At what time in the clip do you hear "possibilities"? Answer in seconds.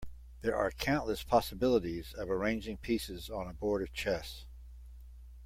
1.21-2.11